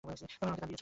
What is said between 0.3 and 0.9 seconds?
আমাকে তা দিয়েছ।